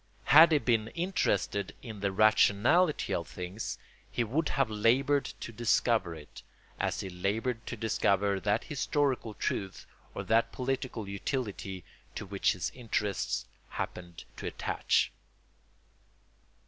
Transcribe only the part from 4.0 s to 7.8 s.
he would have laboured to discover it, as he laboured to